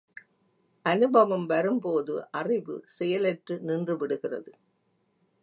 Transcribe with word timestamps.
அநுபவம் 0.85 1.45
வரும்போது 1.45 2.15
அறிவு 2.31 2.75
செயலற்று 2.97 3.57
நின்றுவிடுகிறது. 3.61 4.51